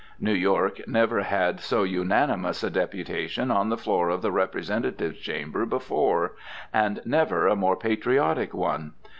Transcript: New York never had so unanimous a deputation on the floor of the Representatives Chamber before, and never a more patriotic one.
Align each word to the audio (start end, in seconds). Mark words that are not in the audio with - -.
New 0.19 0.33
York 0.33 0.87
never 0.87 1.21
had 1.21 1.59
so 1.59 1.83
unanimous 1.83 2.63
a 2.63 2.71
deputation 2.71 3.51
on 3.51 3.69
the 3.69 3.77
floor 3.77 4.09
of 4.09 4.23
the 4.23 4.31
Representatives 4.31 5.19
Chamber 5.19 5.63
before, 5.63 6.33
and 6.73 7.03
never 7.05 7.45
a 7.45 7.55
more 7.55 7.75
patriotic 7.75 8.51
one. 8.51 8.93